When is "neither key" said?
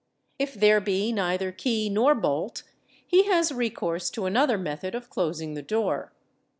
1.13-1.87